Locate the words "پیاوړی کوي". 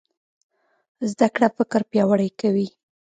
1.91-2.67